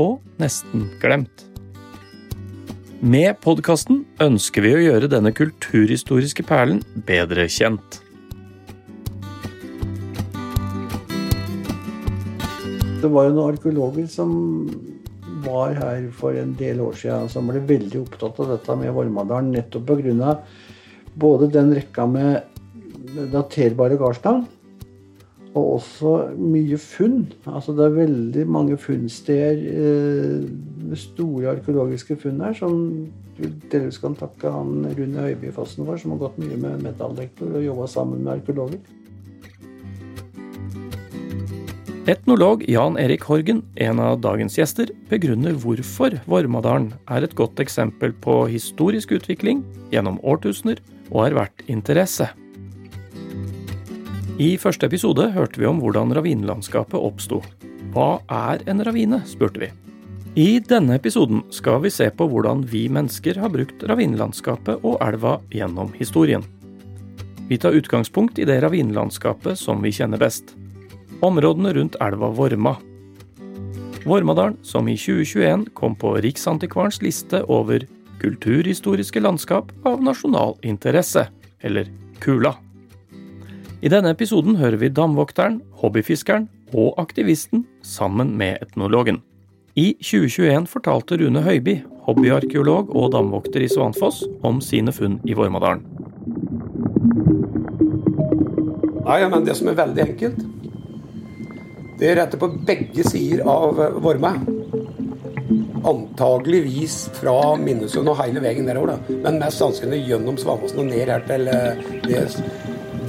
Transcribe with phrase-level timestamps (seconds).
[0.00, 1.46] og nesten glemt.
[3.00, 8.00] Med podkasten ønsker vi å gjøre denne kulturhistoriske perlen bedre kjent.
[13.00, 14.32] Det var jo noen arkeologer som
[15.46, 19.54] var her for en del år siden, som ble veldig opptatt av dette med Vormadalen,
[19.56, 20.36] nettopp pga.
[21.16, 22.42] både den rekka med
[23.32, 24.44] daterbare gardsnavn,
[25.54, 27.24] og også mye funn.
[27.48, 33.10] Altså det er veldig mange funnsteder, eh, store arkeologiske funn her, som
[33.72, 37.86] delvis kan takke han Rune Høibyfossen for, som har gått mye med metalldetektor og jobba
[37.90, 38.80] sammen med arkeologer.
[42.10, 48.14] Etnolog Jan Erik Horgen, en av dagens gjester, begrunner hvorfor Vormadalen er et godt eksempel
[48.24, 49.60] på historisk utvikling
[49.92, 52.30] gjennom årtusener og er verdt interesse.
[54.40, 57.42] I første episode hørte vi om hvordan ravinlandskapet oppsto.
[57.92, 59.66] Hva er en ravine, spurte vi.
[60.40, 65.34] I denne episoden skal vi se på hvordan vi mennesker har brukt ravinlandskapet og elva
[65.52, 66.46] gjennom historien.
[67.50, 70.54] Vi tar utgangspunkt i det ravinlandskapet som vi kjenner best.
[71.20, 72.78] Områdene rundt elva Vorma.
[74.06, 77.84] Vormadalen, som i 2021 kom på Riksantikvarens liste over
[78.24, 81.28] kulturhistoriske landskap av nasjonal interesse,
[81.60, 81.92] eller
[82.24, 82.56] KULA.
[83.80, 89.22] I denne episoden hører vi damvokteren, hobbyfiskeren og aktivisten sammen med etnologen.
[89.72, 95.86] I 2021 fortalte Rune Høiby, hobbyarkeolog og damvokter i Svanfoss, om sine funn i Vormadalen.
[99.06, 100.42] Nei, men Det som er veldig enkelt,
[102.00, 104.34] det er rette på begge sider av Vorma.
[105.88, 111.24] Antageligvis fra Minnesund og hele veien nedover, men mest sannsynlig gjennom Svanfossen og ned her
[111.24, 112.26] til det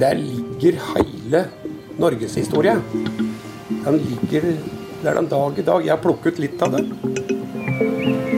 [0.00, 1.44] Der ligger hele
[1.98, 2.76] norgeshistorie.
[3.84, 4.42] Den ligger
[5.02, 5.86] der den dag i dag.
[5.86, 6.92] Jeg har plukket litt av den.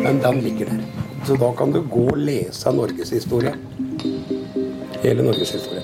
[0.04, 0.80] men den ligger der.
[1.26, 3.54] Så da kan du gå og lese norgeshistorie.
[5.02, 5.82] Hele norgeshistorie.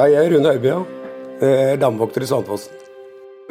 [0.00, 0.52] Hei, jeg er Rune
[1.40, 2.79] er Damvokter i Sandfossen.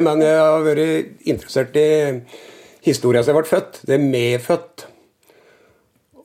[0.00, 1.88] Men jeg har vært interessert i
[2.86, 3.80] historia siden jeg ble født.
[3.84, 4.86] Det er medfødt.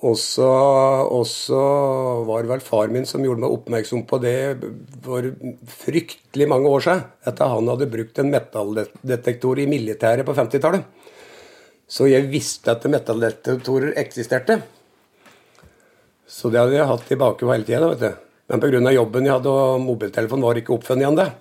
[0.06, 0.48] Og så
[2.28, 4.38] var det vel far min som gjorde meg oppmerksom på det
[5.04, 5.28] for
[5.82, 7.06] fryktelig mange år siden.
[7.28, 10.86] Etter han hadde brukt en metalldetektor i militæret på 50-tallet.
[11.86, 14.62] Så jeg visste at metalldetektorer eksisterte.
[16.26, 18.14] Så det hadde jeg hatt i bakhodet hele tida.
[18.50, 18.92] Men pga.
[18.94, 21.34] jobben jeg hadde og mobiltelefonen var ikke oppfunnet igjen, det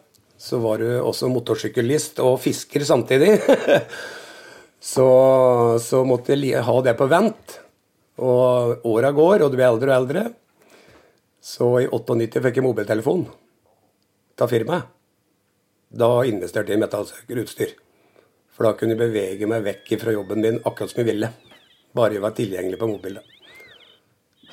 [0.44, 3.38] så var du også motorsyklist og fisker samtidig.
[4.92, 5.08] så,
[5.80, 7.60] så, måtte jeg ha det på vent.
[8.20, 10.24] Og åra går, og du blir eldre og eldre.
[11.44, 13.24] Så i 98 fikk jeg mobiltelefon
[14.44, 14.90] av firmaet.
[15.94, 17.72] Da investerte jeg i metallsøkerutstyr.
[18.54, 21.30] For da kunne jeg bevege meg vekk fra jobben min akkurat som jeg ville.
[21.94, 23.22] Bare jeg var tilgjengelig på mobilen.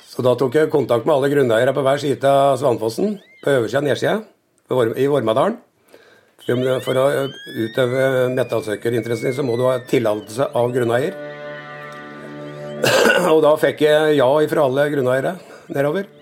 [0.06, 3.82] Så da tok jeg kontakt med alle grunneiere på hver side av Svanfossen, på øversida
[3.82, 4.16] og nedsida
[5.00, 5.58] i Vormadalen.
[6.42, 7.04] For å
[7.46, 11.14] utøve metallsøkerinteressen så må du ha tillatelse av grunneier.
[13.32, 15.36] Og da fikk jeg ja fra alle grunneiere
[15.70, 16.21] nedover.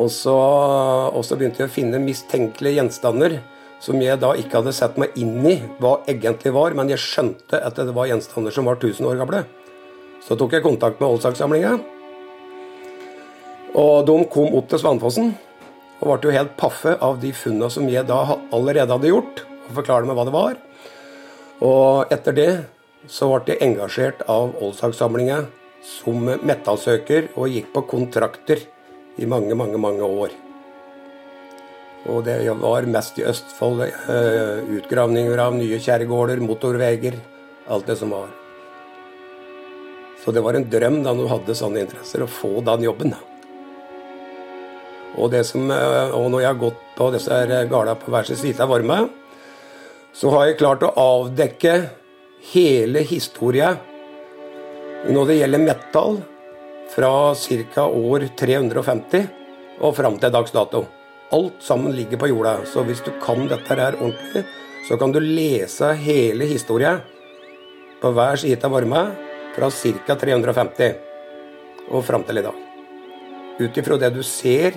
[0.00, 0.34] Og så,
[1.12, 3.40] og så, begynte jeg å finne mistenkelige gjenstander
[3.82, 7.58] som jeg da ikke hadde sett meg inn i hva egentlig var, men jeg skjønte
[7.58, 9.42] at det var gjenstander som var 1000 år gamle.
[10.22, 11.74] Så tok jeg kontakt med Oldsakssamlinga.
[13.74, 15.32] Og de kom opp til Svanfossen
[16.02, 18.20] og ble jo helt paffe av de funna som jeg da
[18.54, 20.56] allerede hadde gjort, og forklarte meg hva det var.
[21.62, 22.52] Og etter det
[23.10, 25.44] så ble jeg engasjert av Oldsakssamlinga
[25.86, 28.62] som metallsøker og gikk på kontrakter
[29.16, 30.34] i mange, mange, mange år.
[32.10, 33.84] Og det var mest i Østfold.
[33.86, 37.18] Eh, utgravninger av nye kjerregårder, motorveier,
[37.70, 38.30] alt det som var.
[40.22, 43.14] Så det var en drøm da du hadde sånne interesser, å få den jobben.
[45.18, 48.64] Og, som, eh, og når jeg har gått på disse gårdene på hver sin side
[48.64, 49.02] av varme,
[50.12, 51.76] så har jeg klart å avdekke
[52.52, 53.76] hele historia
[55.08, 56.20] når det gjelder metall,
[56.92, 57.86] fra ca.
[57.86, 59.28] år 350
[59.80, 60.84] og fram til dags dato.
[61.32, 62.58] Alt sammen ligger på jorda.
[62.68, 64.44] Så hvis du kan dette her ordentlig,
[64.88, 66.98] så kan du lese hele historia
[68.02, 69.06] på hver side av varma
[69.56, 70.16] fra ca.
[70.20, 70.94] 350
[71.90, 72.58] og fram til i dag.
[73.62, 74.76] Ut ifra det du ser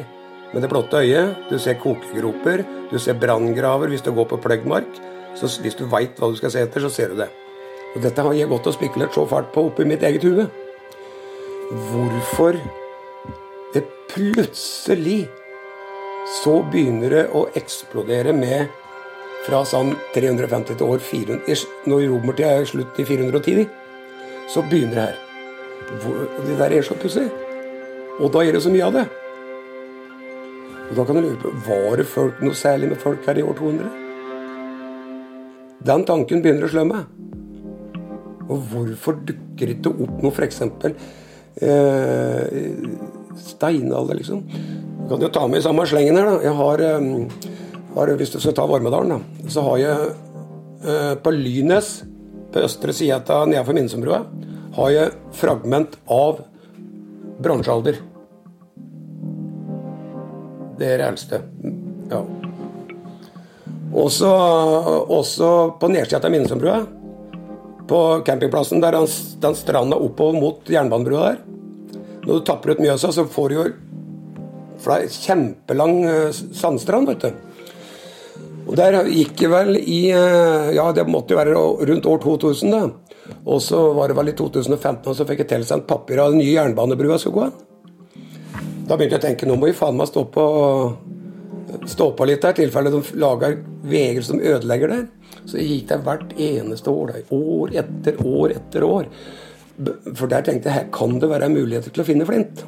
[0.53, 5.01] med det blotte øyet, du ser kokegroper, du ser branngraver hvis du går på pløggmark.
[5.35, 7.27] Så hvis du veit hva du skal se etter, så ser du det.
[7.95, 10.47] Og dette har jeg gått og spekulert så fælt på oppi mitt eget hue.
[11.65, 12.59] Hvorfor
[13.73, 13.81] det
[14.11, 15.25] plutselig
[16.41, 18.69] så begynner det å eksplodere med
[19.45, 23.65] fra sånn 350 til år 400 Når romertida er slutt i 410,
[24.49, 25.17] så begynner det her.
[26.45, 27.25] Det der er så pussig.
[28.19, 29.05] Og da er det så mye av det.
[30.85, 33.43] Og Da kan du lure på var det folk, noe særlig med folk her i
[33.43, 33.89] år 200.
[35.85, 37.05] Den tanken begynner å slå meg.
[38.49, 40.61] Og hvorfor dukker det ikke opp noe f.eks.
[41.61, 42.43] Eh,
[43.37, 44.43] steinalder, liksom?
[45.03, 46.25] Du kan jo ta med i samme slengen her.
[46.25, 46.41] da.
[46.43, 46.81] Jeg har,
[47.95, 50.09] har Hvis du skal ta Varmedalen, da, så har jeg
[50.83, 52.03] eh, på Lynes,
[52.51, 54.25] på østre side av nedenfor Minnesundbrua,
[54.75, 56.43] har jeg fragment av
[57.39, 58.01] bronsealder.
[60.75, 61.39] Det er det eldste.
[62.11, 62.23] Ja.
[63.95, 64.27] Også,
[65.07, 65.49] også
[65.79, 66.81] på nedsida av Minnesundbrua,
[67.89, 69.09] på campingplassen, der den,
[69.41, 71.41] den stranda oppover mot jernbanebrua der.
[72.25, 73.65] Når du tapper ut Mjøsa, så får du jo
[74.81, 77.41] for det er kjempelang eh, sandstrand, vet du.
[78.65, 81.55] Og Der gikk det vel i eh, Ja, det måtte jo være
[81.89, 83.33] rundt år 2000, da.
[83.49, 86.43] Og så var det vel i 2015 og så fikk jeg tilsendt papir av den
[86.43, 87.55] nye jernbanebrua skulle gå an.
[88.85, 90.43] Da begynte jeg å tenke nå må vi faen meg stå på,
[91.89, 95.07] stå på litt der, i tilfelle de lager veier som ødelegger der.
[95.45, 97.13] Så gikk det hvert eneste år.
[97.13, 99.09] Da, år etter år etter år.
[100.15, 102.63] For der tenkte jeg her kan det være muligheter til å finne flint.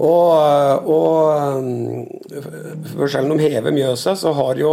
[0.00, 1.66] Og, og
[2.94, 4.72] for selv om hever Mjøsa, så har jo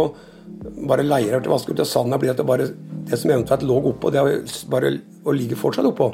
[0.88, 2.70] bare leirer til vaskeut, og sanda blir at det bare
[3.08, 4.24] det som eventuelt lå oppå, det
[4.72, 4.94] bare
[5.24, 6.08] og ligger fortsatt oppå.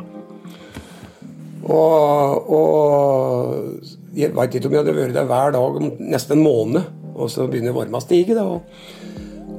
[1.64, 6.44] Og, og jeg veit ikke om jeg hadde vært der hver dag om nesten en
[6.44, 8.36] måned, og så begynner varma å stige.
[8.36, 8.66] Da, og,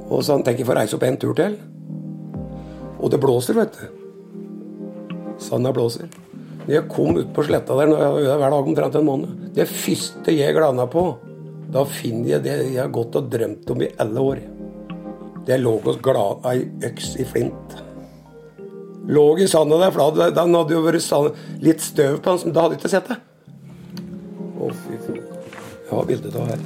[0.06, 1.56] og så tenker jeg får reise opp en tur til.
[3.02, 3.86] Og det blåser, vet du.
[5.42, 6.08] Sanda blåser.
[6.66, 10.32] Når jeg kom ut på sletta der, jeg hver dag omtrent en måned Det første
[10.34, 11.04] jeg glana på,
[11.70, 14.42] da finner jeg det jeg har gått og drømt om i alle år.
[15.46, 15.98] Det lå hos
[16.50, 16.58] ei
[16.88, 17.76] øks i flint.
[19.06, 22.66] Lå i sanda der, for den hadde jo vært litt støv på den, som da
[22.66, 23.18] hadde ikke sett det.
[24.58, 25.22] Å, fy faen.
[25.86, 26.60] Jeg har bildet av her.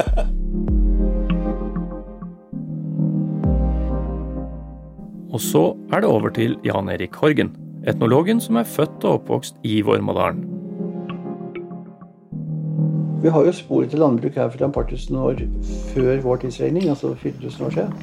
[5.34, 7.50] Og så er det over til Jan Erik Horgen
[7.90, 10.44] etnologen som er født og oppvokst i Vormadalen.
[13.24, 15.40] Vi har jo spor til landbruk her fra et par tusen år
[15.94, 17.94] før vår tidsregning, altså 4000 år siden.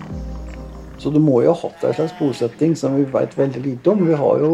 [0.98, 4.02] Så du må jo ha hatt en slags bosetting som vi vet veldig lite om.
[4.08, 4.52] Vi har jo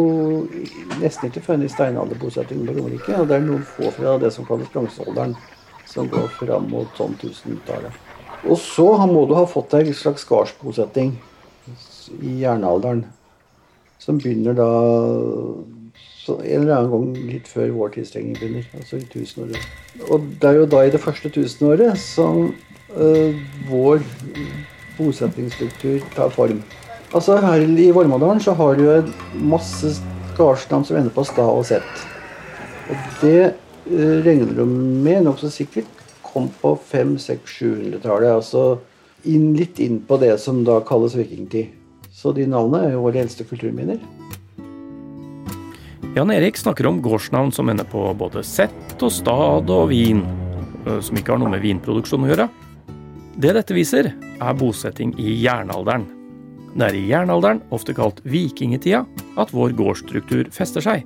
[1.01, 3.15] nesten ikke funnet steinalderbosetting på Romerike.
[3.19, 5.35] Og det er noen få fra det som kalles bronsealderen,
[5.87, 7.95] som går fram mot sånn 1000-tallet.
[8.47, 11.17] Og så må du ha fått en slags gardsbosetting
[12.21, 13.05] i jernalderen
[13.99, 14.69] som begynner da
[16.27, 19.67] en eller annen gang litt før vår tidsregning begynner, altså i tusenåret.
[20.11, 22.49] Og det er jo da i det første tusenåret som
[22.97, 23.37] uh,
[23.69, 24.03] vår
[24.97, 26.59] bosettingsstruktur tar form.
[27.15, 28.97] Altså Her i Vormadalen så har du jo
[29.39, 29.93] masse
[30.37, 32.03] gardsnavn som ender på stad og sett.
[32.91, 33.53] Og det
[33.87, 38.35] uh, regner du med nokså sikkert kom på 500-600-700-tallet.
[38.35, 38.67] Altså
[39.31, 41.71] inn, litt inn på det som da kalles vikingtid.
[42.17, 43.99] Så de navnene er jo våre eldste kulturminner.
[46.17, 50.23] Jan Erik snakker om gårdsnavn som ender på både sett og stad og vin,
[50.87, 52.47] som ikke har noe med vinproduksjon å gjøre.
[53.37, 56.07] Det dette viser, er bosetting i jernalderen.
[56.73, 59.03] Det er i jernalderen, ofte kalt vikingtida,
[59.37, 61.05] at vår gårdsstruktur fester seg.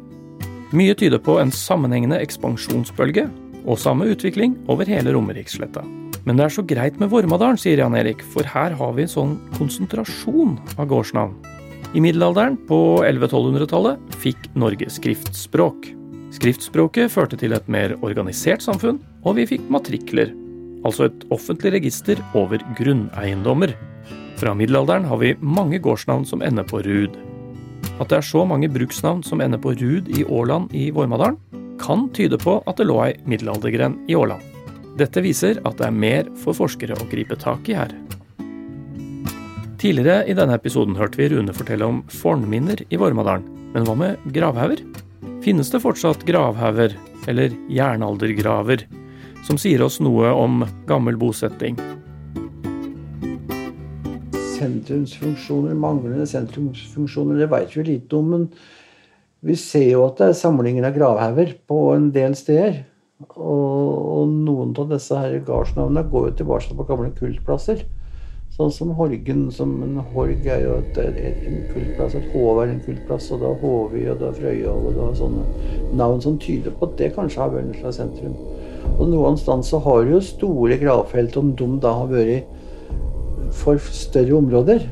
[0.71, 3.27] Mye tyder på en sammenhengende ekspansjonsbølge
[3.65, 5.83] og samme utvikling over hele Romerikssletta.
[6.25, 9.09] Men det er så greit med Vormadalen, sier Jan Erik, for her har vi en
[9.09, 11.33] sånn konsentrasjon av gårdsnavn.
[11.97, 15.89] I middelalderen, på 1100-1200-tallet, fikk Norge skriftspråk.
[16.31, 20.31] Skriftspråket førte til et mer organisert samfunn, og vi fikk matrikler,
[20.85, 23.73] altså et offentlig register over grunneiendommer.
[24.39, 27.17] Fra middelalderen har vi mange gårdsnavn som ender på rud.
[27.97, 31.41] At det er så mange bruksnavn som ender på rud i Årland i Vormadalen,
[31.81, 34.50] kan tyde på at det lå ei middelaldergren i Årland.
[34.99, 37.93] Dette viser at det er mer for forskere å gripe tak i her.
[39.81, 43.47] Tidligere i denne episoden hørte vi Rune fortelle om fornminner i Vormadalen.
[43.71, 44.83] Men hva med gravhauger?
[45.41, 46.93] Finnes det fortsatt gravhauger,
[47.31, 48.83] eller jernaldergraver,
[49.47, 51.79] som sier oss noe om gammel bosetting?
[54.59, 58.29] Sentrumsfunksjoner, manglende sentrumsfunksjoner, det vet vi lite om.
[58.35, 58.47] Men
[59.41, 62.83] vi ser jo at det er samlinger av gravhauger på en del steder.
[63.35, 67.83] Og, og noen av disse her gardsnavnene går jo tilbake på gamle kultplasser.
[68.51, 69.45] Sånn som Horgen.
[69.55, 72.17] som En horg er jo et, en kultplass.
[72.19, 73.29] Et Håv er en kultplass.
[73.31, 75.45] Og da Håvi og da Frøyhov og da sånne
[75.97, 78.35] navn som tyder på at det kanskje har vært en slags sentrum.
[78.97, 83.79] Og noen steder så har du jo store gravfelt, om de da har vært for
[83.95, 84.85] større områder.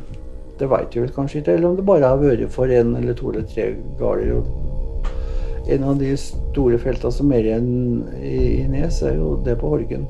[0.59, 3.15] Det veit vi vel kanskje ikke, eller om det bare har vært for én eller
[3.17, 4.68] to eller tre gårder
[5.67, 7.69] en av de store feltene som er igjen
[8.21, 10.07] i, Nes, er jo det på Horgen.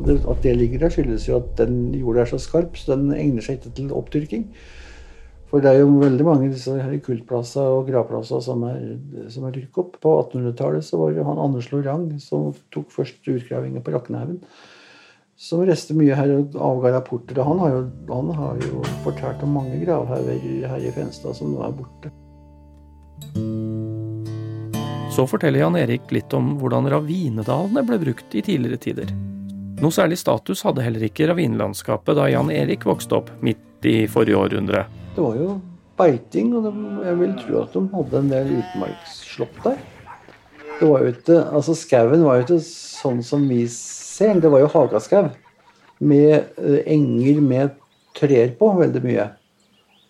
[0.00, 3.44] At det ligger der, skyldes jo at den jorda er så skarp, så den egner
[3.44, 4.46] seg ikke til oppdyrking.
[5.50, 8.84] For det er jo veldig mange av disse kultplasser og gravplasser som er,
[9.34, 9.96] som er dyrket opp.
[10.02, 14.38] På 1800-tallet så var det han Anders Lorang som tok først utgravinger på Raknehaugen.
[15.40, 17.42] Som reiste mye her og avga rapporter.
[17.42, 17.84] Han har jo,
[18.62, 22.14] jo fortalt om mange gravhauger her i Fenstad som nå er borte.
[25.20, 29.10] Så forteller Jan Erik litt om hvordan ravinedalene ble brukt i tidligere tider.
[29.84, 34.38] Noe særlig status hadde heller ikke ravinlandskapet da Jan Erik vokste opp midt i forrige
[34.40, 34.86] århundre.
[35.12, 35.58] Det var jo
[36.00, 36.70] beiting, og
[37.04, 39.76] jeg vil tro at de hadde en del utmarksslått der.
[40.78, 44.64] Det var jo ikke, altså Skauen var jo ikke sånn som vi ser det var
[44.64, 45.28] jo hagaskau.
[46.00, 47.76] Med eh, enger med
[48.16, 49.28] trær på, veldig mye.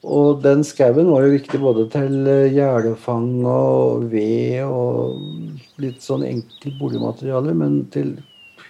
[0.00, 5.18] Og den skauen var jo viktig både til eh, gjerdefang og ved og
[5.82, 7.52] litt sånn enkelt boligmateriale.
[7.52, 8.14] Men til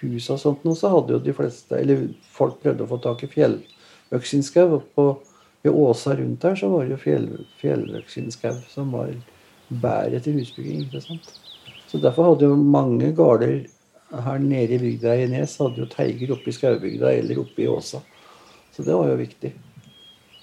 [0.01, 3.23] hus og sånt nå, så hadde jo de fleste Eller folk prøvde å få tak
[3.23, 4.81] i fjelløksinskau.
[4.99, 5.23] Og
[5.63, 7.29] ved Åsa rundt der så var det jo fjell,
[7.61, 9.15] fjelløksinskau som var
[9.69, 10.83] bæret til husbygging.
[10.89, 11.31] ikke sant?
[11.87, 13.61] Så derfor hadde jo mange gårder
[14.11, 17.71] her nede i bygda i Nes hadde jo teiger oppe i skaubygda eller oppe i
[17.71, 18.03] Åsa.
[18.75, 19.55] Så det var jo viktig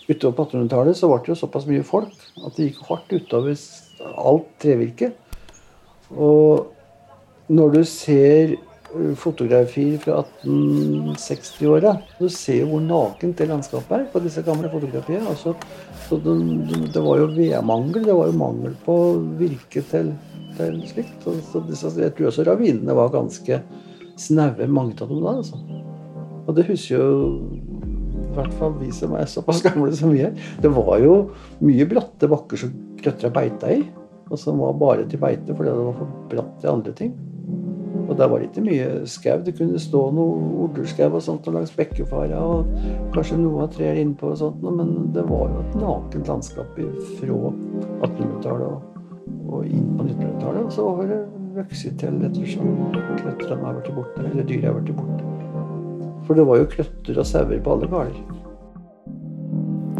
[0.08, 3.58] utover på 1800-tallet så ble det jo såpass mye folk at det gikk hardt utover
[4.18, 5.12] alt trevirke.
[6.16, 6.68] Og
[7.52, 8.54] når du ser
[8.94, 14.70] uh, fotografier fra 1860-åra, du ser jo hvor nakent det landskapet er på disse gamle
[14.72, 15.28] fotografiene.
[15.28, 15.54] Altså,
[16.10, 16.38] det,
[16.94, 18.04] det, var jo vedmangel.
[18.08, 18.96] Det var jo mangel på
[19.40, 20.14] virke til,
[20.56, 21.28] til slikt.
[21.52, 23.62] Så, så jeg tror også ravinene var ganske
[24.18, 25.36] snaue, mange av dem da.
[25.42, 25.60] altså.
[26.48, 27.08] Og det husker jo
[28.38, 30.36] hvert fall vi som er såpass gamle som vi er.
[30.62, 31.14] Det var jo
[31.64, 33.82] mye bratte bakker som krøttera beita i,
[34.28, 37.16] og som var bare til beite fordi det var for bratt til andre ting.
[38.08, 39.40] Og der var det ikke mye skau.
[39.44, 44.00] Det kunne stå noe orderskau og sånt og langs bekkefara, og kanskje noe av trær
[44.00, 46.78] innpå og sånt, men det var jo et nakent landskap
[47.18, 47.40] fra
[48.08, 49.02] 1800-tallet og,
[49.48, 50.62] og, inn på 1900-tallet.
[50.64, 51.20] Og så var det
[51.58, 55.37] vokst til ettersom krøtterne har blitt borte, eller dyra har blitt borte.
[56.28, 58.16] For det var jo krøtter og sauer på alle gårder.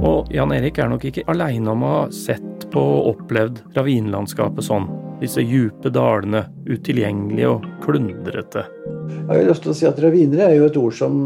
[0.05, 4.67] Og Jan Erik er nok ikke aleine om å ha sett på og opplevd ravinlandskapet
[4.67, 4.87] sånn.
[5.23, 8.67] Disse djupe dalene, utilgjengelige og klundrete.
[9.09, 11.17] Jeg har lyst til å si at Ravinere er jo et ord som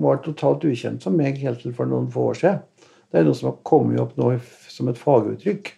[0.00, 2.62] var totalt ukjent for meg helt til for noen få år siden.
[3.10, 4.32] Det er noe som har kommet opp nå
[4.70, 5.74] som et faguttrykk.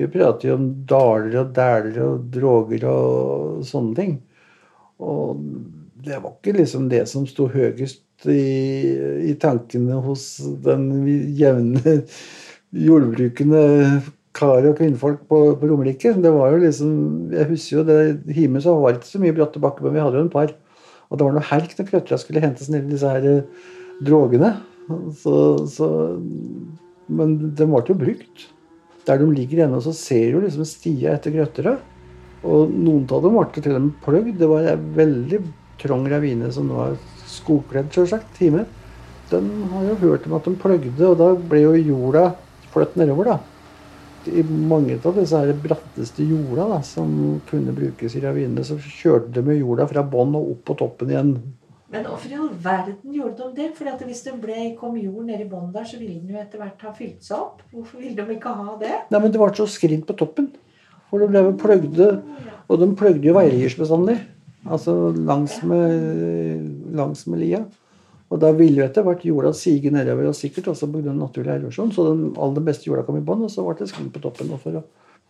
[0.00, 4.14] Vi prater jo om daler og dæler og droger og sånne ting.
[5.04, 5.44] Og
[6.04, 8.42] det var ikke liksom det som sto høyest i,
[9.30, 10.26] i tankene hos
[10.64, 10.90] den
[11.38, 12.00] jevne
[12.74, 13.64] jordbrukende
[14.34, 16.14] kar og kvinnfolk på, på Romerike.
[16.18, 16.92] Det var jo liksom,
[17.32, 17.98] Jeg husker jo det
[18.34, 20.54] hjemme så var det ikke så mye bratte bakker, men vi hadde jo en par.
[21.08, 23.66] Og det var noe helg når krøttera skulle hentes ned i disse her eh,
[24.04, 24.54] drogene.
[25.20, 25.36] Så,
[25.70, 25.88] så,
[27.06, 28.48] men de ble jo brukt.
[29.04, 31.76] Der de ligger ennå, så ser du liksom stia etter krøttera.
[32.44, 34.34] Og noen av dem ble til og med pløgd.
[34.40, 35.40] Det var veldig
[35.84, 36.98] trang ravine som nå er
[37.30, 38.64] skogkledd, sjølsagt, time.
[39.30, 42.30] Den har jo hørt om at de pløgde, og da ble jo jorda
[42.74, 43.40] fløtt nedover, da.
[44.24, 47.10] I mange av disse her bratteste jorda da, som
[47.50, 51.12] kunne brukes i ravinene, så kjørte de med jorda fra bånn og opp på toppen
[51.12, 51.34] igjen.
[51.94, 53.68] Men hvorfor i all verden gjorde de det?
[53.76, 56.40] Fordi at Hvis det ble, kom jord ned i bånn der, så ville den jo
[56.40, 57.60] etter hvert ha fylt seg opp.
[57.70, 58.94] Hvorfor ville de ikke ha det?
[59.12, 60.50] Nei, men Det var så skrint på toppen.
[61.10, 62.08] For de ble pløgde.
[62.66, 64.16] Og de pløgde jo veier bestandig.
[64.64, 67.64] Altså langs med, lia.
[68.32, 71.12] Og da ville jo etter hvert jorda sige nedover, og sikkert også pga.
[71.12, 71.92] naturlig erosjon.
[71.92, 74.54] Så den aller beste jorda kom i bånn, og så ble det skum på toppen.
[74.58, 74.84] for å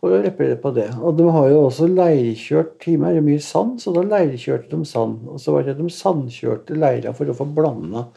[0.05, 0.91] for å reparere på det.
[1.01, 4.89] Og de har jo også leirkjørt Time er det mye sand, så da leirkjørte de
[4.89, 5.23] sand.
[5.33, 8.09] Og så var det de sandkjørte leira for å få blanda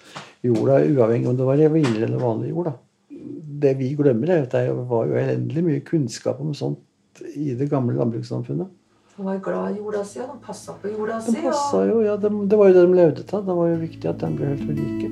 [0.44, 2.74] jorda, uavhengig om det var vinner eller vanlig jord.
[3.64, 7.70] Det vi glemmer, er at det var jo elendig mye kunnskap om sånt i det
[7.72, 8.68] gamle landbrukssamfunnet.
[9.18, 11.32] De var glad i jorda si, og de passa på jorda si.
[11.34, 13.48] De passa jo, ja, de, Det var jo det de levde av.
[13.48, 15.08] Det var jo viktig at den ble helt ved like.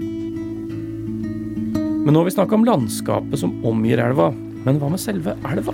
[2.04, 4.28] Men nå har vi snakka om landskapet som omgir elva.
[4.68, 5.74] Men hva med selve elva?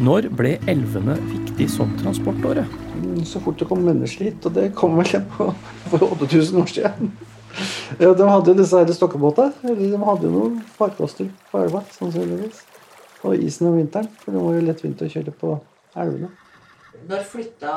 [0.00, 2.64] Når ble elvene viktig som transportåre?
[3.02, 5.52] Mm, så fort det kom mennesker hit, og det kom vel på,
[5.92, 7.14] for 8000 år siden.
[8.00, 9.52] Ja, De hadde jo disse stokkebåtene.
[9.68, 12.64] Eller de hadde jo noen farkoster på elva, sannsynligvis.
[13.28, 15.58] Og isen om vinteren, for det var jo lettvint å kjøre på
[16.00, 16.32] elvene.
[17.06, 17.74] Når flytta,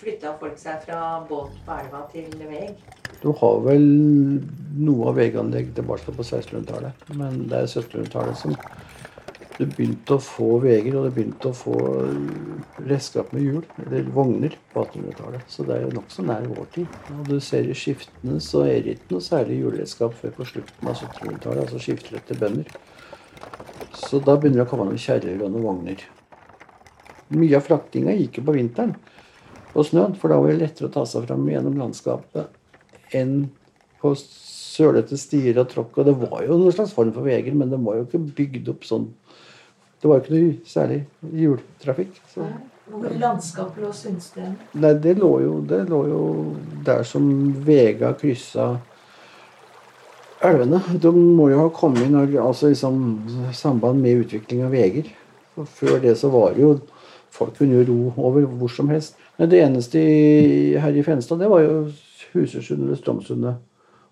[0.00, 2.78] flytta folk seg fra båt på elva til veg?
[3.20, 3.84] Du har vel
[4.80, 8.54] noe av veganlegg tilbake på 1600-tallet, men det er 1700-tallet som
[9.60, 11.74] du begynte å få veger, og du begynte å få
[12.88, 15.42] redskap med hjul, eller vogner, på 1800-tallet.
[15.52, 16.94] Så det er jo nokså nær vår tid.
[17.18, 20.88] Og du ser i skiftene så er det ikke noe særlig hjulredskap før på slutten
[20.88, 22.72] av 1700-tallet, altså skiftelette bønder.
[24.00, 26.08] Så da begynner det å komme noen kjerrer og noen vogner.
[27.36, 28.96] Mye av fraktinga gikk jo på vinteren
[29.70, 33.44] og snøen, for da var det lettere å ta seg fram gjennom landskapet enn
[34.00, 36.00] på sølete stier og tråkk.
[36.00, 38.72] Og det var jo noen slags form for veier, men det var jo ikke bygd
[38.74, 39.10] opp sånn
[40.00, 41.00] det var jo ikke noe særlig
[41.36, 42.20] hjultrafikk.
[42.90, 44.54] Hvor landskapet lå Sundstien?
[44.80, 46.20] Nei, det lå, jo, det lå jo
[46.86, 47.26] der som
[47.66, 48.70] Vega kryssa
[50.40, 50.80] elvene.
[50.96, 55.12] De må jo ha kommet inn altså i samband med utvikling av veier.
[55.68, 56.72] Før det så var det jo
[57.30, 59.16] Folk kunne jo ro over hvor som helst.
[59.38, 61.74] Men det eneste i, her i Fenstad, det var jo
[62.34, 63.60] Husersund eller Strømsundet.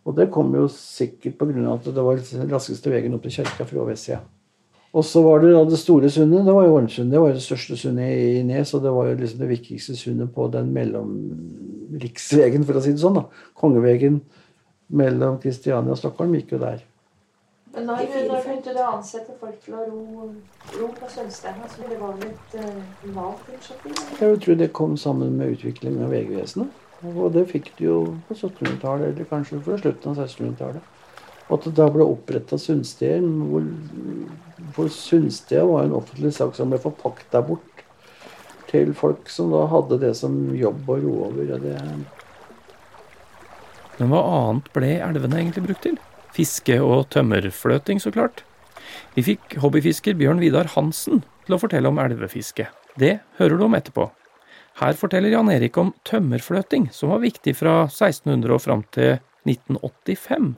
[0.08, 1.72] Og det kom jo sikkert pga.
[1.74, 4.22] at det var den raskeste veien opp til kirka fra vestsida.
[4.96, 6.46] Og så var det da det store sundet.
[6.46, 7.12] Det var jo Ormsundet.
[7.12, 9.96] Det var jo det største sundet i Nes, og det var jo liksom det viktigste
[9.96, 13.20] sundet på den mellomriksvegen, for å si det sånn.
[13.20, 13.26] da.
[13.58, 14.22] Kongevegen
[14.88, 16.80] mellom Kristiania og Stockholm gikk jo der.
[17.78, 20.24] Men når, når begynte du å ansette folk til å ro,
[20.74, 24.00] ro på så Altså, det var vel et uh, valgt initiativ?
[24.18, 26.72] Jeg tror det kom sammen med utviklingen av Vegvesenet.
[27.12, 30.82] Og det fikk du jo på 1700-tallet, eller kanskje fra slutten av 1600-tallet.
[31.46, 33.70] Og at det da ble oppretta Sundsteder, hvor,
[34.74, 37.86] hvor Sundsteder var en offentlig sak som ble forpakta bort
[38.72, 41.54] til folk som da hadde det som jobb å ro over.
[41.54, 41.78] Og det
[44.02, 46.02] Men hva annet ble elvene egentlig brukt til?
[46.36, 48.44] Fiske og tømmerfløting, så klart.
[49.16, 52.68] Vi fikk hobbyfisker Bjørn Vidar Hansen til å fortelle om elvefiske.
[52.98, 54.08] Det hører du om etterpå.
[54.78, 59.16] Her forteller Jan Erik om tømmerfløting, som var viktig fra 1600 og fram til
[59.48, 60.52] 1985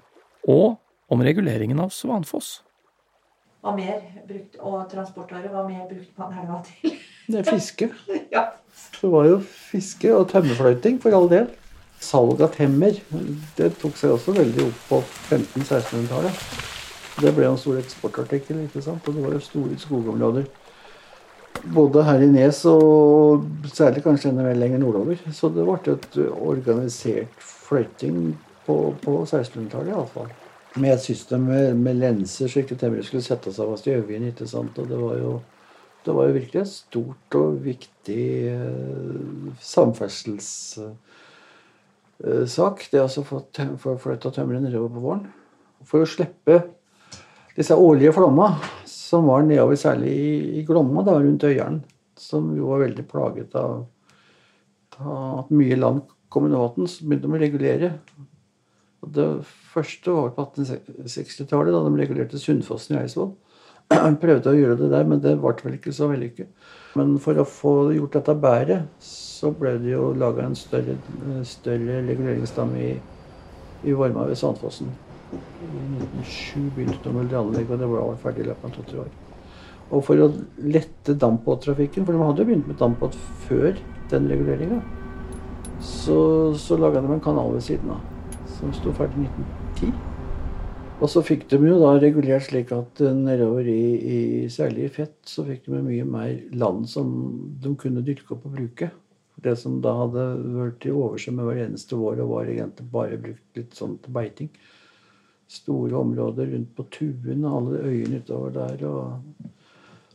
[0.50, 0.76] og
[1.10, 2.60] om reguleringen av Svanfoss.
[3.60, 6.94] Hva mer brukt, og transportåret, hva mer brukte man elva til?
[7.28, 7.90] Det er fiske.
[8.36, 8.46] ja.
[9.00, 11.50] Det var jo fiske og tømmerfløyting, for all del.
[12.00, 12.96] Salg av temmer
[13.58, 16.44] det tok seg også veldig opp på 1500-1600-tallet.
[17.20, 19.04] Det ble en stor eksportartikkel, ikke sant?
[19.04, 20.46] og det var jo store skogområder.
[21.74, 25.20] Både her i Nes og særlig kanskje enda mer lenger nordover.
[25.36, 28.32] Så det ble et organisert fløyting
[28.64, 30.32] på, på 1600-tallet iallfall.
[30.80, 34.30] Med et system med, med lenser, så ikke temmeret skulle sette seg fast i øyet.
[34.32, 34.78] ikke sant?
[34.78, 35.40] Og det var jo
[36.04, 38.24] det var jo virkelig et stort og viktig
[42.24, 45.24] eh, samferdselssak, eh, altså å få flytta tømmeret nedover på våren.
[45.88, 46.60] For å slippe
[47.56, 48.52] disse årlige flomma,
[48.88, 51.80] som var nedover særlig i, i Glomma, da, rundt Øyeren,
[52.20, 53.86] som jo var veldig plaget av,
[55.00, 57.92] av at mye land kom under vann, så begynte de å regulere.
[59.00, 59.28] Og det
[59.72, 63.32] første var på 1860-tallet, da de regulerte Sundfossen i Eidsvoll.
[63.90, 66.50] Han prøvde å gjøre det der, men det ble vel ikke så vellykket.
[66.98, 70.94] Men for å få gjort dette bedre, så ble det jo laga en større,
[71.48, 72.90] større reguleringsdam i,
[73.82, 74.92] i Vorma ved Sandfossen.
[75.34, 75.40] I
[76.02, 79.10] 1907 begynte de med anlegg, og det ble ferdig i løpet av to-tre år.
[79.90, 80.30] Og for å
[80.70, 83.74] lette dampbåttrafikken, for de hadde jo begynt med dampbåt før
[84.12, 84.78] den reguleringa,
[85.82, 86.20] så,
[86.60, 88.06] så laga de en kanal ved siden av
[88.60, 90.09] som sto ferdig i 1910.
[91.00, 94.18] Og så fikk de jo da regulert slik at eh, nedover i, i
[94.52, 97.14] særlig i Fett så fikk de mye mer land som
[97.62, 98.90] de kunne dyrke opp og bruke.
[99.40, 100.26] Det som da hadde
[100.58, 104.50] vært i oversvømme hver eneste vår og var egentlig bare brukt litt sånn til beiting.
[105.50, 108.84] Store områder rundt på Tuen og alle øyene utover der.
[108.84, 109.48] og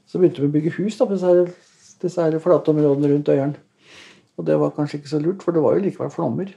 [0.05, 1.33] Så begynte vi å bygge hus da, på disse
[2.01, 3.55] disse her flatområdene rundt Øyeren.
[4.37, 6.51] Og det var kanskje ikke så lurt, for det var jo likevel flommer.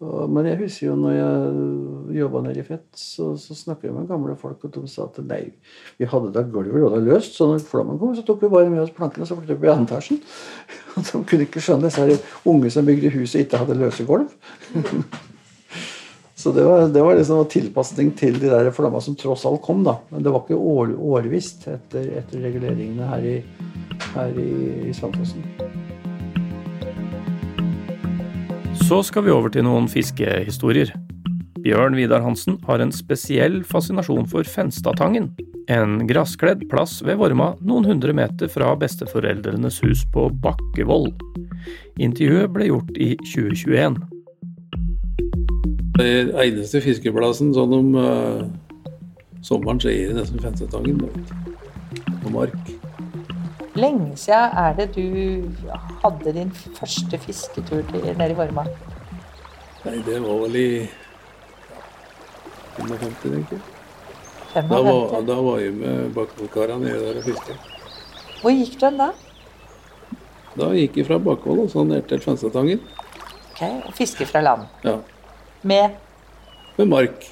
[0.00, 3.96] Og, men jeg husker jo når jeg jobba nede i Fett, så, så snakka jeg
[3.96, 5.42] med gamle folk, og de sa at nei,
[6.00, 8.80] vi hadde da gulvet lå løst, så når flommen kom, så tok vi bare med
[8.86, 10.22] oss plankene så flyttet vi i andre etasjen.
[10.96, 14.32] Og de kunne ikke skjønne disse unge som bygde huset, ikke hadde løse gulv.
[16.40, 19.82] Så det var, det var liksom tilpasning til de der flomma som tross alt kom,
[19.84, 19.98] da.
[20.08, 23.34] Men det var ikke år, årvisst etter, etter reguleringene her i,
[24.14, 24.52] her i,
[24.88, 25.44] i Sandfossen.
[28.86, 30.92] Så skal vi over til noen fiskehistorier.
[31.60, 35.28] Bjørn Vidar Hansen har en spesiell fascinasjon for Fenstadtangen.
[35.70, 41.10] En gresskledd plass ved Vorma noen hundre meter fra besteforeldrenes hus på Bakkevoll.
[42.00, 44.00] Intervjuet ble gjort i 2021.
[46.00, 48.44] Den eneste fiskeplassen sånn om uh,
[49.44, 51.04] sommeren så er det nesten Fenstadtangen.
[52.24, 52.79] På mark.
[53.80, 55.04] Lenge siden er det du
[56.02, 58.64] hadde din første fisketur nede i Vorma?
[59.84, 60.66] Nei, det var vel i
[62.76, 63.62] 55, tenker jeg.
[64.54, 67.68] Da var, da var jeg med Bakkvollkarene nede der og fisket.
[68.40, 69.10] Hvor gikk du hen da?
[70.58, 72.80] Da gikk jeg fra Bakkvoll og så ned til Fenstadtangen.
[73.52, 74.66] Ok, og Fiske fra land.
[74.84, 74.96] Ja,
[75.62, 75.96] Med
[76.78, 77.26] med mark.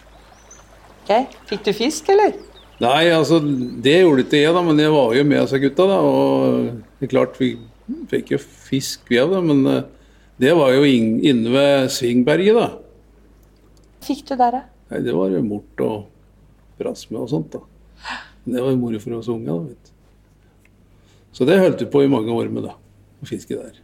[1.09, 2.35] ok, Fikk du fisk, eller?
[2.79, 3.41] Nei, altså,
[3.83, 5.87] det gjorde ikke jeg, da, men jeg var jo med disse gutta.
[5.91, 6.69] da, Og
[7.01, 7.53] det er klart vi
[8.11, 9.87] fikk jo fisk, vi av det, men eh,
[10.38, 12.69] det var jo inne ved Svingberget, da.
[14.07, 14.62] Fikk du der, da?
[14.93, 16.07] Nei, det var jo mort og
[16.79, 18.19] brasme og sånt, da.
[18.49, 19.95] Det var jo moro for oss unge, da, vet du.
[21.35, 22.77] Så det holdt vi på i mange år med, da.
[23.19, 23.83] Å fiske der.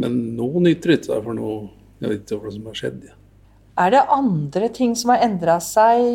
[0.00, 1.56] Men nå nytter det ikke seg for noe
[2.00, 3.00] Jeg vet ikke hva som har skjedd.
[3.10, 3.16] Ja.
[3.82, 6.06] Er det andre ting som har endra seg?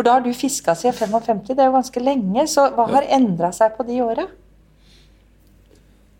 [0.00, 2.46] For da har du fiska siden 55, det er jo ganske lenge.
[2.48, 4.24] Så hva har endra seg på de åra?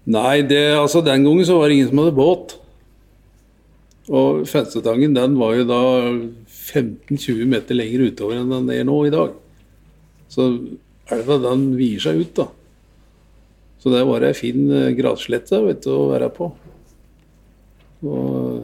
[0.04, 2.56] Nei, det, altså den gangen så var det ingen som hadde båt.
[4.10, 5.80] Og Fenstetangen den var jo da
[6.76, 9.32] 15-20 meter lenger utover enn den er nå i dag.
[10.28, 10.50] Så
[11.08, 12.50] elva den vier seg ut, da.
[13.80, 14.66] Så det var ei en fin
[14.98, 16.50] gradslette vet du, å være på.
[18.04, 18.60] Og,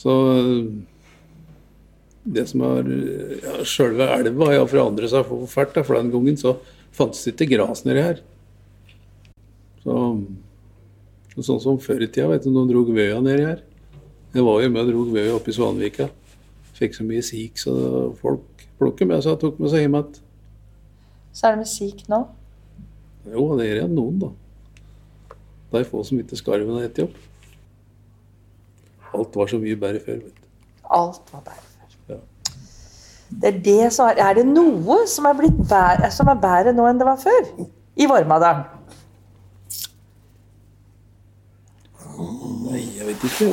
[0.00, 0.16] så
[2.24, 2.88] det som er
[3.42, 6.54] ja, Sjølve elva har forandret seg for fælt, for den gangen så
[6.94, 8.20] fantes det ikke gras nedi her.
[9.82, 9.96] Så,
[11.40, 13.64] sånn som før i tida, vet du, når de drog vøya nedi her.
[14.32, 16.06] Jeg var jo med og drog vøya oppe i Svanvika.
[16.78, 17.74] Fikk så mye sik, så
[18.20, 20.22] folk plukket med seg og tok med seg hjem igjen.
[21.32, 22.22] Så er det sik nå.
[23.32, 24.30] Jo, det er igjen noen, da.
[25.72, 27.20] Det er få som ikke skarven har spist opp.
[29.12, 30.48] Alt var så mye bedre før, vet du.
[30.92, 31.66] Alt var bedre.
[31.66, 31.71] Ja.
[33.40, 36.86] Det er det er Er det noe som er blitt bedre, som er bedre nå
[36.88, 37.48] enn det var før?
[37.96, 38.64] I Vormadalen?
[42.68, 43.48] Nei, jeg vet ikke.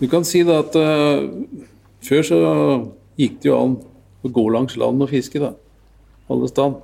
[0.00, 1.28] Du kan si da at uh,
[2.04, 2.38] før så
[3.20, 3.76] gikk det jo an
[4.24, 5.52] å gå langs land og fiske, da.
[6.32, 6.80] Alle stand.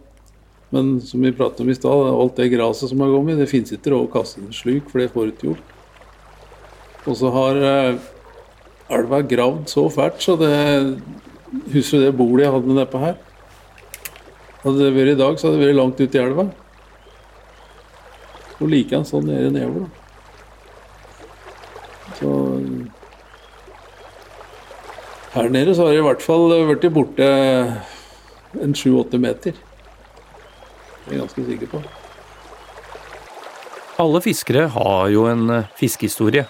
[0.70, 3.72] Men som vi pratet om i stad, alt det gresset som har kommet, det finnes
[3.74, 5.72] ikke råd å kaste en sluk, for det får du ikke gjort.
[7.08, 8.08] Og så har eh,
[8.94, 10.55] elva gravd så fælt, så det
[11.50, 13.16] Husker du det bolet jeg hadde nedpå her?
[14.62, 16.44] Hadde det vært i dag, så hadde det vært langt ute i elva.
[18.61, 19.88] Og like sånn nede nedover.
[22.20, 22.31] Så
[25.31, 27.26] Her nede så har det i hvert fall vært borte
[28.61, 29.59] en sju-åtte meter.
[31.05, 31.83] Det er jeg ganske sikker på.
[34.00, 36.46] Alle fiskere har jo en eh, fiskehistorie.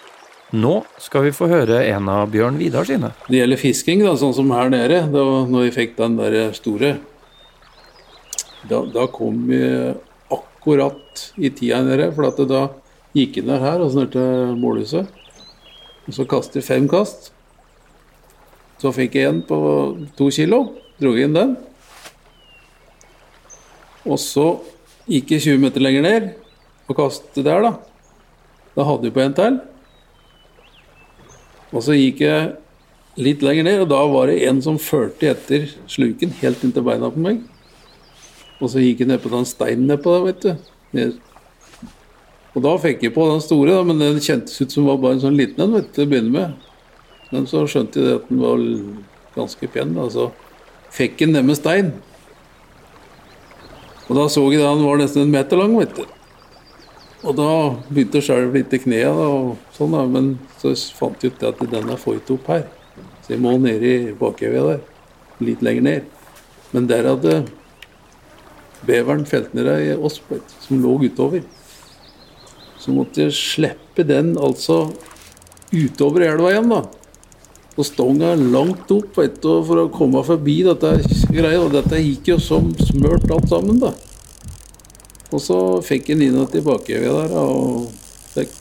[0.50, 3.12] Nå skal vi få høre en av Bjørn Vidar sine.
[3.28, 5.04] Det gjelder fisking, da, sånn som her nede.
[5.12, 6.96] Da når vi fikk den der store,
[8.66, 9.60] da, da kom vi
[10.34, 12.10] akkurat i tida nede.
[12.16, 12.64] For at det da
[13.14, 14.26] gikk inn der her og så
[14.58, 15.06] målhuset.
[16.10, 17.30] Og så kastet vi fem kast.
[18.82, 19.62] Så fikk jeg en på
[20.18, 20.64] to kilo.
[20.98, 21.54] Dro inn den.
[24.02, 24.50] Og så
[25.06, 26.30] gikk jeg 20 meter lenger ned
[26.90, 27.76] og kastet der, da.
[28.74, 29.60] Da hadde vi på en til.
[31.70, 32.52] Og så gikk jeg
[33.20, 37.10] litt lenger ned, og da var det en som fulgte etter sluken helt inntil beina
[37.12, 37.42] på meg.
[38.60, 40.72] Og så gikk jeg ned på den steinen nedpå der, vet du.
[40.96, 41.14] Ned.
[42.50, 45.16] Og da fikk jeg på den store, da, men den kjentes ut som var bare
[45.16, 46.68] en sånn liten en vet du, til å begynne med.
[47.30, 48.64] Men så skjønte jeg det at den var
[49.36, 50.30] ganske pen, da, så
[50.90, 51.92] fikk jeg den ned med stein.
[54.08, 56.02] Og da så jeg at den var nesten en meter lang, vet du.
[57.20, 57.48] Og da
[57.90, 60.30] begynte det å litt i kneet, og sånn da, men
[60.60, 62.64] så fant jeg ut at den er ikke opp her.
[63.20, 64.80] Så jeg må ned i bakevja der,
[65.44, 66.06] litt lenger ned.
[66.72, 67.34] Men der hadde
[68.88, 71.44] beveren felt ned ei osp som lå utover.
[72.80, 74.86] Så måtte jeg slippe den altså
[75.74, 76.86] utover elva igjen, da.
[77.76, 80.96] Og stonga langt opp du, for å komme forbi dette
[81.28, 81.60] greia.
[81.60, 83.92] Og dette gikk jo som smørt alt sammen, da.
[85.30, 87.90] Og så fikk jeg og tilbake der, og
[88.34, 88.56] fikk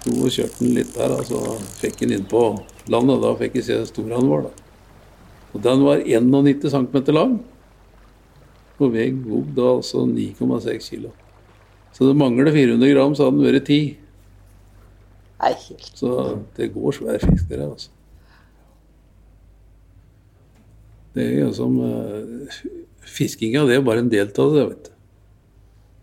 [0.00, 1.14] sto og kjørte den litt der.
[1.14, 1.42] Og så
[1.78, 2.42] fikk jeg den inn på
[2.90, 3.22] landet.
[3.22, 4.48] Da fikk jeg se hvor stor han var.
[4.48, 4.66] da.
[5.54, 7.38] Og den var 91 cm lang.
[8.80, 8.94] Og
[9.26, 11.10] vog da altså 9,6 kg.
[11.92, 13.96] Så det mangler 400 gram, så hadde den vært 10.
[15.40, 16.12] Nei, helt Så
[16.56, 17.90] det går svær fisk der, altså.
[21.14, 22.58] Det er jo som uh,
[23.02, 24.90] Fiskinga det er bare en del av det, vet du.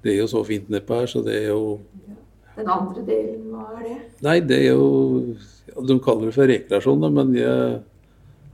[0.04, 1.80] Det er jo så fint nedpå her, så det er jo
[2.58, 3.96] Den andre delen, hva er det?
[4.26, 5.36] Nei, det er jo
[5.88, 7.80] De kaller det for rekreasjon, men jeg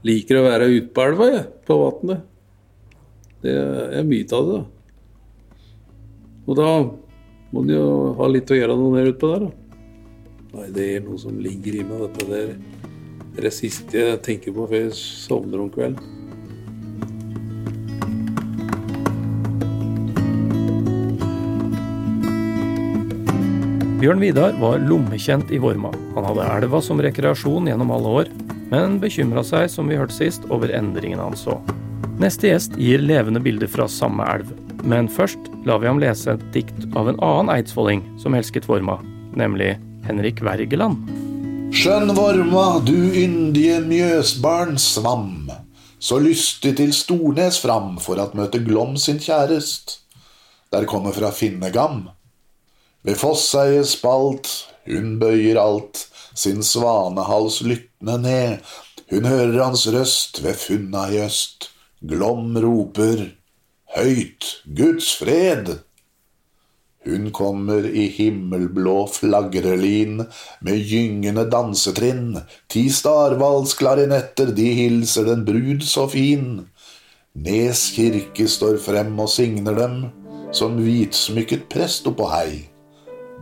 [0.04, 1.44] liker å være ute på elva, jeg.
[1.64, 2.24] På vannet.
[3.44, 4.64] Det er mye av det, da.
[6.44, 6.70] Og da
[7.54, 9.78] må du jo ha litt å gjøre noe der ute på der, da.
[10.54, 12.52] Nei, det er noe som ligger i meg, dette der.
[13.34, 16.23] Det er det siste jeg tenker på før jeg sovner om kvelden.
[24.04, 25.88] Bjørn Vidar var lommekjent i Vorma.
[26.12, 28.30] Han hadde elva som rekreasjon gjennom alle år,
[28.68, 31.54] men bekymra seg, som vi hørte sist, over endringene han så.
[32.20, 34.50] Neste gjest gir levende bilder fra samme elv.
[34.84, 38.98] Men først lar vi ham lese et dikt av en annen eidsvolling som elsket Vorma,
[39.40, 39.70] nemlig
[40.04, 41.00] Henrik Wergeland.
[41.72, 45.48] Skjønn Vorma, du yndige Mjøsbarn svam,
[45.96, 50.02] så lystig til Stornes fram for at møte Glom sin kjærest.
[50.76, 52.10] Der kommer fra Finnegam.
[53.04, 54.50] Ved Fosseiet spalt,
[54.88, 58.74] hun bøyer alt, sin svanehals lyttende ned.
[59.12, 61.70] Hun hører hans røst ved funna i øst.
[62.04, 63.26] Glom roper
[63.94, 65.68] høyt Guds fred.
[67.04, 70.24] Hun kommer i himmelblå flagrelin
[70.64, 72.38] med gyngende dansetrinn.
[72.72, 76.64] Ti starvalsklarinetter, de hilser den brud så fin.
[77.34, 79.98] Nes kirke står frem og signer dem,
[80.54, 82.73] som hvitsmykket prest oppå hei.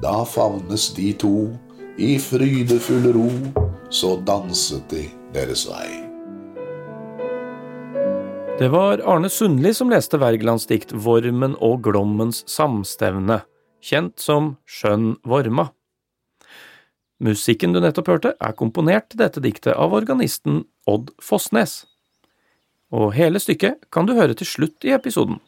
[0.00, 1.50] Da favnes de to
[2.00, 3.28] i frydefull ro,
[3.90, 5.88] så danset de deres vei.
[8.58, 13.42] Det var Arne Sundli som leste Wergelands dikt Vormen og Glommens samstevne,
[13.82, 15.68] kjent som Skjønn Vorma.
[17.22, 21.82] Musikken du nettopp hørte, er komponert til dette diktet av organisten Odd Fossnes.
[22.92, 25.38] Og hele stykket kan du høre til slutt i episoden.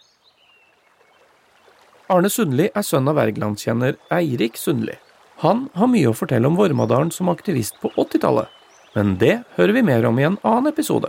[2.12, 4.98] Arne Sundli er sønn av Wergelandskjenner Eirik Sundli.
[5.40, 8.50] Han har mye å fortelle om Vormadalen som aktivist på 80-tallet,
[8.92, 11.08] men det hører vi mer om i en annen episode.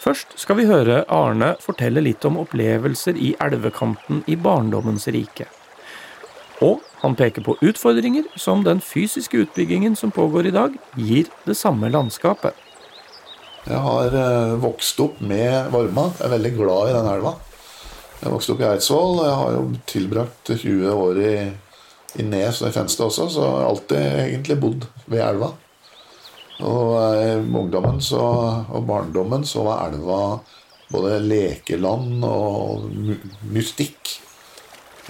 [0.00, 5.44] Først skal vi høre Arne fortelle litt om opplevelser i elvekanten i barndommens rike.
[6.64, 11.58] Og han peker på utfordringer som den fysiske utbyggingen som pågår i dag, gir det
[11.60, 12.56] samme landskapet.
[13.68, 16.08] Jeg har eh, vokst opp med Vorma.
[16.16, 17.36] Jeg er veldig glad i den elva.
[18.20, 19.18] Jeg vokste opp i Eidsvoll.
[19.18, 21.34] og Jeg har jo tilbrakt 20 år i,
[22.20, 25.48] i Nes og i Fenstad også, så jeg har alltid egentlig bodd ved elva.
[26.60, 28.20] Og i ungdommen så,
[28.68, 30.20] og barndommen så var elva
[30.92, 32.90] både lekeland og
[33.54, 34.18] mystikk.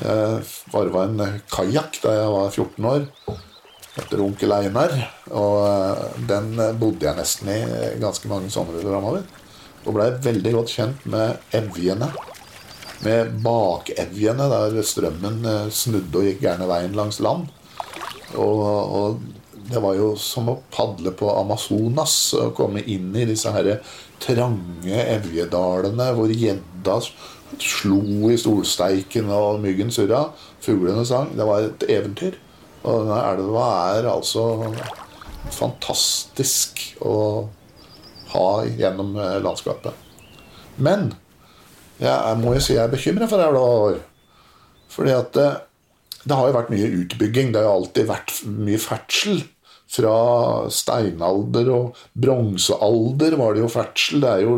[0.00, 3.08] Jeg varva en kajakk da jeg var 14 år
[4.00, 4.94] etter onkel Einar.
[5.34, 7.60] Og eh, den bodde jeg nesten i
[8.00, 9.26] ganske mange somre framover.
[9.82, 12.12] Og blei veldig godt kjent med evjene.
[13.00, 17.48] Med bakevjene der strømmen eh, snudde og gikk gærne veien langs land.
[18.36, 19.20] Og, og
[19.70, 23.76] det var jo som å padle på Amazonas og komme inn i disse her
[24.20, 26.98] trange evjedalene hvor gjedda
[27.60, 30.26] slo i stolsteiken og myggen surra.
[30.62, 31.32] Fuglene sang.
[31.36, 32.36] Det var et eventyr.
[32.82, 34.44] Og denne elva er altså
[35.52, 37.48] fantastisk å
[38.30, 38.46] ha
[38.78, 39.96] gjennom eh, landskapet.
[40.80, 41.10] Men
[42.00, 43.98] jeg må jo si jeg er bekymra for elva år.
[44.90, 45.48] Fordi at det,
[46.24, 47.52] det har jo vært mye utbygging.
[47.52, 49.42] Det har jo alltid vært mye ferdsel.
[49.90, 50.16] Fra
[50.70, 54.22] steinalder og bronsealder var det jo ferdsel.
[54.22, 54.56] Det er jo,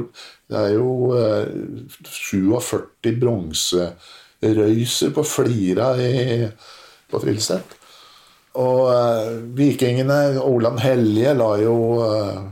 [0.52, 1.46] det er jo eh,
[2.04, 6.50] 47 bronserøyser på Flira i,
[7.08, 7.78] på Frilstedt.
[8.60, 12.42] Og eh, vikingene, Olav Hellige, la jo, eh,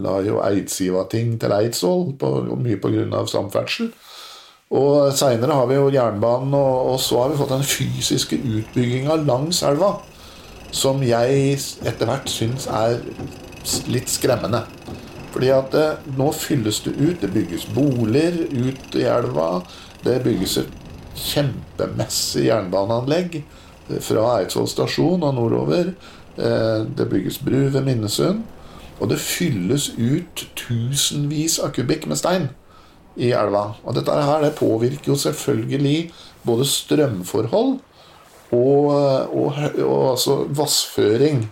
[0.00, 3.26] la jo Eidsivating til Eidsvoll, på, mye pga.
[3.28, 3.92] samferdsel.
[4.74, 9.20] Og seinere har vi jo jernbanen, og, og så har vi fått den fysiske utbygginga
[9.22, 9.94] langs elva.
[10.74, 12.98] Som jeg etter hvert syns er
[13.86, 14.64] litt skremmende.
[15.34, 15.84] Fordi at det,
[16.18, 17.20] nå fylles det ut.
[17.22, 19.48] Det bygges boliger ut i elva.
[20.02, 20.74] Det bygges et
[21.14, 23.38] kjempemessig jernbaneanlegg
[24.02, 25.94] fra Eidsvoll stasjon og nordover.
[26.34, 28.42] Eh, Det bygges bru ved Minnesund.
[28.98, 32.50] Og det fylles ut tusenvis av kubikk med stein
[33.16, 33.66] i elva.
[33.84, 35.98] Og dette her det påvirker jo selvfølgelig
[36.44, 37.76] både strømforhold
[38.54, 38.88] og,
[39.34, 41.44] og, og altså vassføring.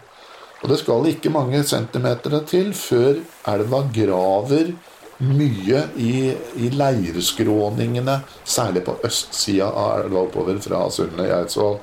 [0.63, 3.19] Og det skal ikke mange centimeter til før
[3.51, 4.75] elva graver
[5.23, 11.79] mye i, i leireskråningene, særlig på østsida av elva oppover fra Sundet Geitsvoll.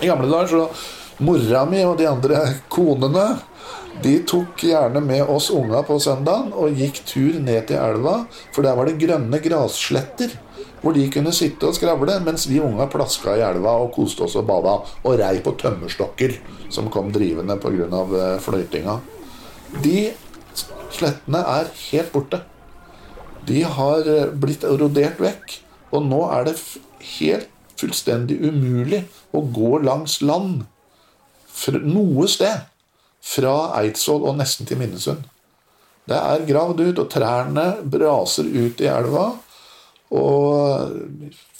[0.00, 0.66] I gamle dager så
[1.22, 2.40] Mora mi og de andre
[2.72, 3.26] konene
[4.00, 8.22] de tok gjerne med oss unga på søndagen og gikk tur ned til elva,
[8.54, 10.32] for der var det grønne grassletter
[10.82, 14.34] hvor de kunne sitte og skravle, mens vi unga plaska i elva og koste oss
[14.40, 16.34] og bada og rei på tømmerstokker
[16.72, 18.38] som kom drivende pga.
[18.42, 18.98] fløytinga.
[19.84, 20.10] De
[20.90, 22.42] slettene er helt borte.
[23.46, 25.56] De har eh, blitt erodert vekk,
[25.92, 26.58] og nå er det
[27.18, 30.62] helt fullstendig umulig å gå langs land
[31.82, 32.71] noe sted
[33.22, 35.22] fra Eidsvoll og nesten til Minnesund.
[36.08, 39.28] Det er gravd ut, og trærne braser ut i elva.
[40.12, 40.90] Og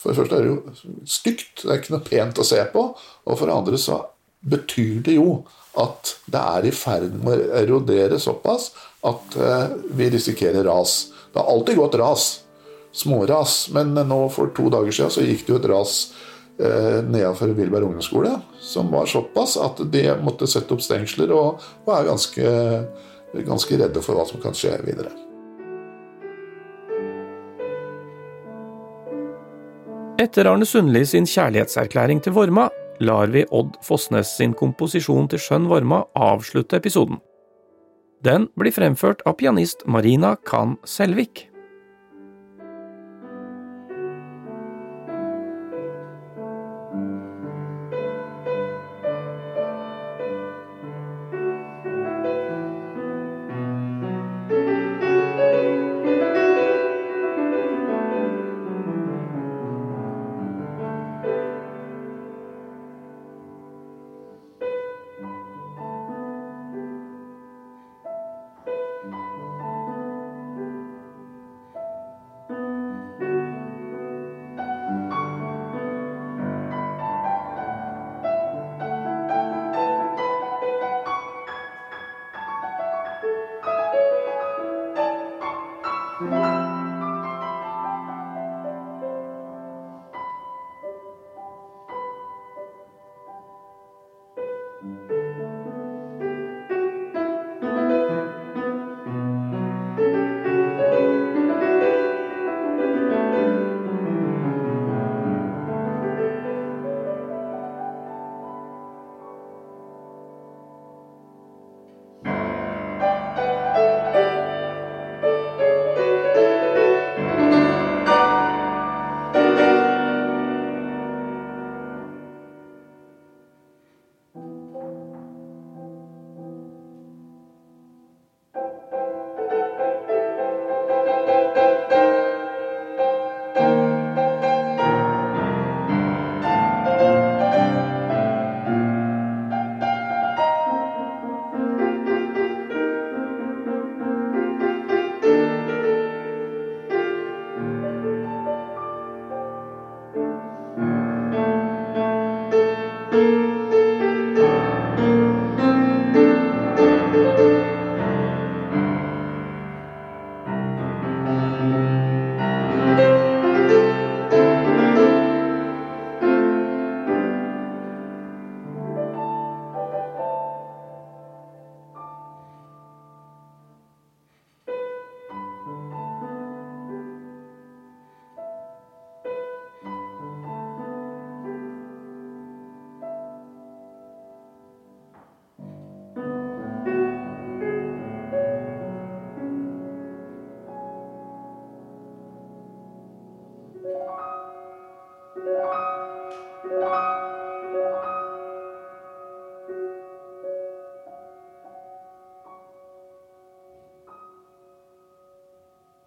[0.03, 2.89] for det første er det jo stygt, det er ikke noe pent å se på.
[3.25, 4.01] Og for det andre så
[4.43, 5.43] betyr det jo
[5.79, 8.73] at det er i ferd med å erodere såpass
[9.09, 11.13] at eh, vi risikerer ras.
[11.33, 12.27] Det har alltid gått ras.
[12.93, 13.71] Småras.
[13.73, 17.89] Men nå for to dager siden så gikk det jo et ras eh, nedenfor Vilberg
[17.89, 22.55] ungdomsskole som var såpass at de måtte sette opp stengsler og, og er ganske,
[23.49, 25.11] ganske redde for hva som kan skje videre.
[30.23, 32.69] Etter Arne Sundli sin kjærlighetserklæring til Vorma,
[33.03, 37.19] lar vi Odd Fossnes sin komposisjon til Skjønn Vorma avslutte episoden.
[38.23, 41.49] Den blir fremført av pianist Marina Kahn Selvik.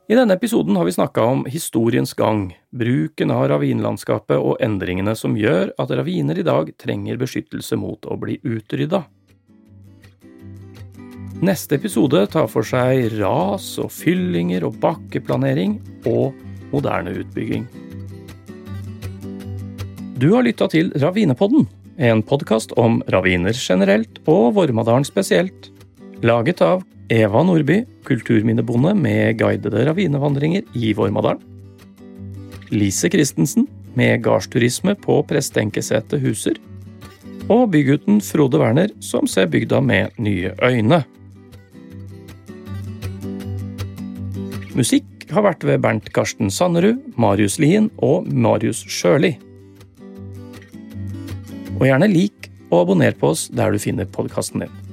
[0.05, 5.33] I denne episoden har vi snakka om historiens gang, bruken av ravinlandskapet og endringene som
[5.33, 9.01] gjør at raviner i dag trenger beskyttelse mot å bli utrydda.
[11.41, 16.37] Neste episode tar for seg ras og fyllinger og bakkeplanering og
[16.69, 17.65] moderne utbygging.
[20.21, 21.65] Du har lytta til Ravinepodden,
[21.97, 25.73] en podkast om raviner generelt og Vormadalen spesielt.
[26.23, 31.41] Laget av Eva Nordby, kulturminnebonde med guidede ravinevandringer i Vormadalen.
[32.71, 36.57] Lise Christensen, med gardsturisme på Prestenkesetet Huser.
[37.51, 41.03] Og bygutten Frode Werner, som ser bygda med nye øyne.
[44.75, 49.35] Musikk har vært ved Bernt Karsten Sannerud, Marius Lien og Marius Sjøli.
[51.75, 54.84] Og gjerne lik og abonner på oss der du finner podkasten din.